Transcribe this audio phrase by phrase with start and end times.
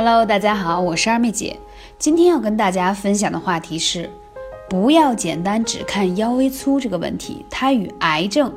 [0.00, 1.58] Hello，大家好，我是二妹姐。
[1.98, 4.08] 今天要跟大家分享的话题是，
[4.70, 8.54] 不要简单只看腰围粗这个问题，它与癌症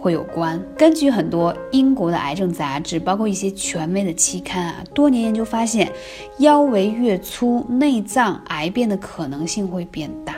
[0.00, 0.58] 会有关。
[0.74, 5.92] 根据很多英国的癌症杂志，包括一些权威的期刊啊，多年研究发现，
[6.38, 10.34] 腰围越粗，内脏癌变的可能性会变大。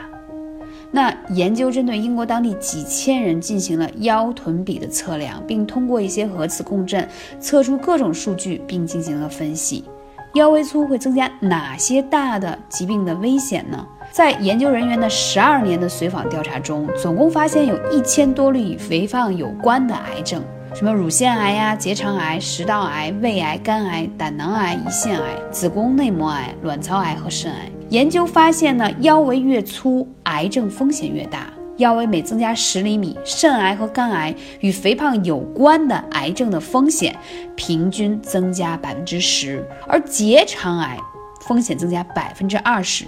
[0.91, 7.07] 那研究针对英国当地几千人进行了腰臀比的测量，并通过一些核磁共振
[7.39, 9.85] 测出各种数据，并进行了分析。
[10.33, 13.85] 腰围粗会增加哪些大的疾病的危险呢？
[14.11, 20.43] 在研究人员的十二年的随访调查中，总共发现有一千多例与肥胖有关的癌症。
[20.73, 27.71] 什么乳腺癌呀、结肠癌、食道癌、胃癌、肝癌、胆囊癌、胰腺癌、子宫内膜癌、卵巢癌和肾癌。
[27.89, 31.47] 研究发现呢，腰围越粗，癌症风险越大。
[31.77, 37.15] 腰围每增加十厘米，肾癌和肝癌与肥胖有关的癌症的风险
[37.55, 40.97] 平均增加百分之十，而结肠癌
[41.41, 43.05] 风险增加百分之二十，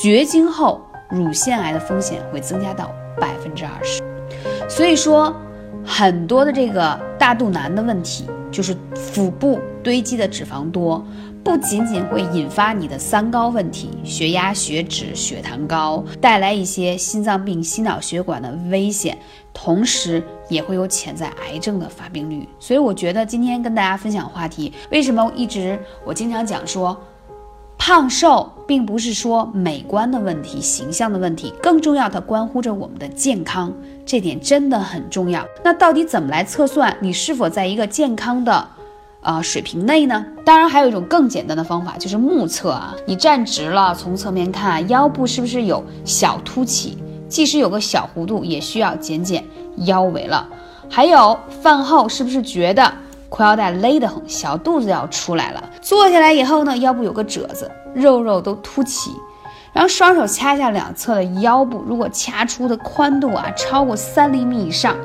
[0.00, 4.02] 绝经后乳腺癌的风险会增加到百分之二十。
[4.68, 5.34] 所以说。
[5.88, 11.04] 很多的这个大肚腩的问题，就是腹部堆积的脂肪多，
[11.44, 19.18] 不仅仅会引发你的三高问题，血压、血脂、血糖高，带来一些心脏病、心脑血管的危险，
[19.52, 22.48] 同时也会有潜在癌症的发病率。
[22.58, 26.98] 所以我觉得今天跟大家分享话题，为什么一直我经常讲说。
[27.86, 33.72] 胖瘦并不是说美观的问题、形象的问题，更重要，它关乎着我们的健康，
[34.04, 35.46] 这点真的很重要。
[35.62, 38.66] 那到底怎么来测算你是否在一个健康的
[39.20, 40.26] 呃水平内呢？
[40.44, 49.44] 当然，还有一种更简单的方法，就是目测啊，你站直了，从侧面看腰部是不是有小凸起，即使有个小弧度，也需要减减
[49.84, 50.48] 腰围了。
[50.90, 52.92] 还有饭后是不是觉得？
[53.28, 55.62] 裤腰带勒得很，小肚子要出来了。
[55.80, 59.10] 坐下来以后呢，腰部有个褶子，肉肉都凸起。
[59.72, 64.96] 然后双手掐下两侧的腰部，如果掐出的宽度啊超过三厘米以上，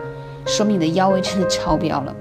[0.46, 2.16] 说明你的腰围真的超标了。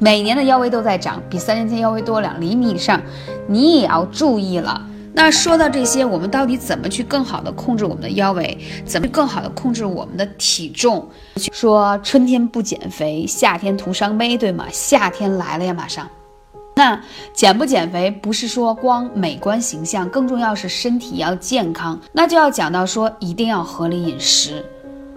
[0.00, 3.00] 每年的腰围都在长，比三年前腰围多两厘米以上，
[3.46, 4.80] 你也要注意了。
[5.18, 8.56] 那说到这些，我们到底怎么去更好的控制我们的腰围？
[8.84, 11.08] 怎么更好的控制我们的体重？
[11.52, 14.66] 说春天不减肥，夏天徒伤悲，对吗？
[14.70, 16.08] 夏天来了呀，马上。
[16.76, 17.02] 那
[17.34, 22.00] 减不减肥，不是说光美观形象，更重要是身体要健康。
[22.12, 24.64] 那就要讲到说，一定要合理饮食。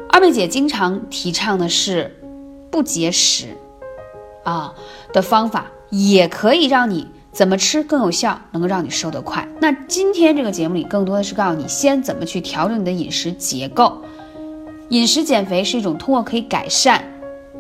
[0.10, 2.20] 二妹姐经常提倡的是
[2.72, 3.56] 不节食
[4.44, 4.74] 啊
[5.14, 7.08] 的方法，也可以让你。
[7.32, 9.48] 怎么吃更有效，能够让你瘦得快？
[9.60, 14.02] 那今天这个节目里更多的是告诉你，先怎么去调整你的饮食结构。
[14.90, 17.02] 饮食减肥是一种通过可以改善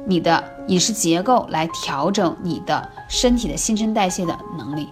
[0.05, 4.89] 你的饮食结构来调整你的身体的新陈代谢的能力。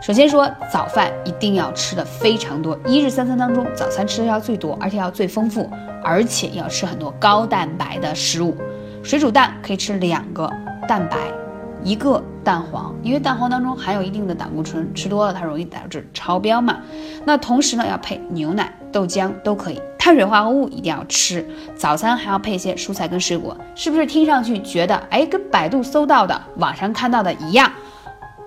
[0.00, 5.68] 首先说早饭一定要吃的非常多，一日三餐当中早餐吃的要最多，而且要最丰富，
[6.02, 8.56] 而且要吃很多高蛋白的食物。
[9.02, 10.50] 水煮蛋可以吃两个
[10.88, 11.41] 蛋白。
[11.84, 16.78] 一个蛋黄，因为蛋黄当中含有一定的胆固醇，吃多了它容易导致超标嘛。
[17.24, 19.80] 那同时呢，要配牛奶、豆浆都可以。
[19.98, 27.70] 碳水化合物一定要吃，早餐还要配一些蔬菜跟水果，是不是听上去觉得哎，跟百度搜到的、网上看到的一样？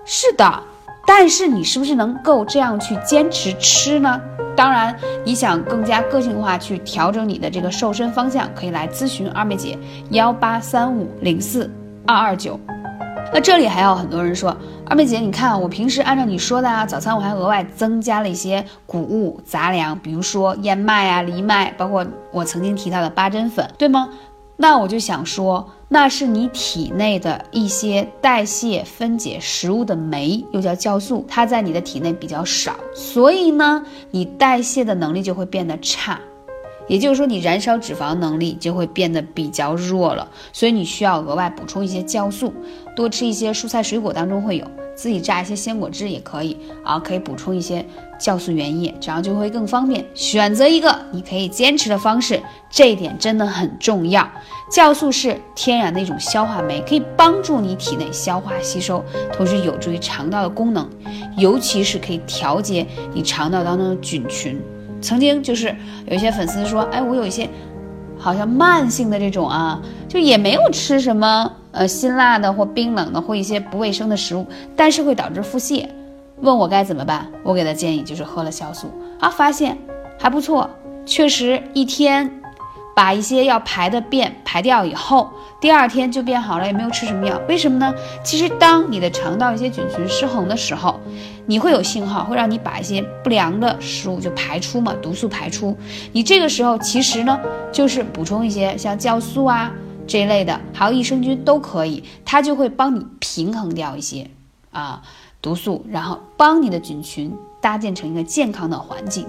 [0.04, 0.62] 是的，
[1.06, 4.20] 但是你是不是能够这样去坚持吃呢？
[4.54, 9.78] 当然，你想更加个性化去调整你的这个瘦身方向，可以来咨询二妹姐，
[10.10, 11.70] 幺八三五零四
[12.06, 12.60] 二二九。
[13.32, 14.56] 那这里还有很多人说，
[14.86, 24.08] 二妹姐，你看我平时按照你说的啊，早餐我还额外增加了一些谷物杂粮，比如说燕麦啊、藜麦，包括我曾经提到的八珍粉，对吗？
[24.56, 36.18] 那我就想说，那是你体内的一些代谢分解食物的酶，又叫酵素，它在你的体内比较少，所以呢，你代谢的能力就会变得差。
[36.88, 42.52] 也就是说，你燃烧脂肪能力就会变得比较弱了，所以你需要额外补充一些酵素，
[42.94, 44.64] 多吃一些蔬菜水果当中会有，
[44.94, 47.84] 自己榨一些鲜果汁也可以啊，可以补充一些
[48.20, 50.04] 酵素原液，这样就会更方便。
[50.14, 52.40] 选择一个你可以坚持的方式，
[52.70, 54.28] 这一点真的很重要。
[54.70, 60.88] 酵素是天然的一种消化酶，可以帮助你体内消化吸收，同时有助于肠道的功能，
[61.36, 64.60] 尤其是可以调节你肠道当中的菌群。
[65.06, 65.72] 曾经就是
[66.08, 67.48] 有一些粉丝说，哎，我有一些
[68.18, 74.44] 好像慢性的这种啊，就也没有吃什么呃辛辣的或冰冷的或一些不卫生的食物，
[74.74, 75.86] 但是会导致腹泻，
[76.40, 77.24] 问我该怎么办？
[77.44, 78.88] 我给他建议就是喝了酵素
[79.20, 79.78] 啊，发现
[80.18, 80.68] 还不错，
[81.04, 82.28] 确实一天
[82.96, 87.94] 把一些要排的便排掉以后，第二天就变好了，也没有吃什么药，为什么呢？
[88.24, 90.98] 其实当你的肠道一些菌群失衡的时候，
[91.44, 95.76] 你会有信号，会让你把一些不良的食物就排出嘛，毒素排出。
[96.12, 97.38] 你这个时候其实呢，
[97.70, 99.70] 就是补充一些像酵素啊
[100.06, 104.26] 这一类的，还有益生菌都可以，它就会帮你平衡掉一些
[104.70, 105.02] 啊
[105.42, 109.26] 毒素，然后帮你的菌群搭建成一个健康的环境。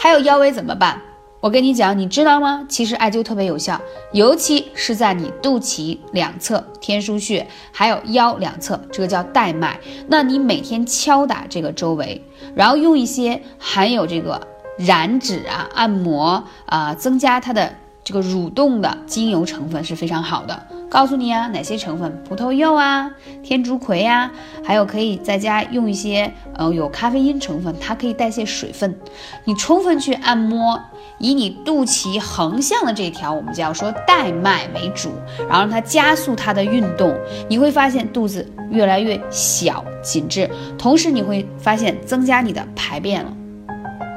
[0.00, 1.00] 还有腰围怎么办？
[1.44, 2.64] 我跟你讲，你知道吗？
[2.70, 3.78] 其实艾灸特别有效，
[4.14, 9.78] 尤其是在你肚脐两侧天枢穴，还有腰两侧，这个叫带脉。
[10.08, 12.24] 那你每天敲打这个周围，
[12.54, 14.40] 然后用一些含有这个
[14.78, 17.70] 燃脂啊、按摩啊，增加它的
[18.04, 20.66] 这个蠕动的精油成分是非常好的。
[20.90, 22.22] 告诉你啊，哪些成分？
[22.22, 23.10] 葡萄柚啊，
[23.42, 24.30] 天竺葵呀，
[24.62, 28.96] 还有可以在家用一些，呃，有咖啡因成分，它可以代谢水分。
[29.44, 30.80] 你充分去按摩，
[31.18, 35.10] 以你肚脐横向的这条，我们叫说带脉为主，
[35.48, 37.12] 然后让它加速它的运动，
[37.48, 40.48] 你会发现肚子越来越小紧致，
[40.78, 43.32] 同时你会发现增加你的排便了。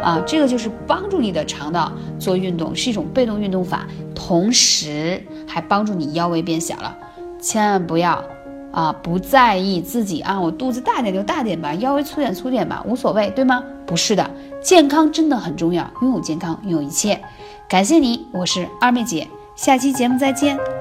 [0.02, 6.96] 啊，这个就是帮助你的肠道做运动，是一种被动运动法，同时还帮助你腰围变小了。
[7.40, 8.24] 千万不要
[8.72, 13.64] 啊，不在意自己啊，我肚子大点就大点吧，腰围粗点粗点吧，无所谓，对吗？
[13.86, 14.30] 不是的，
[14.62, 17.20] 健康真的很重要，拥有健康，拥有一切。
[17.68, 20.77] 感谢你，我是二妹姐，下期节目再见。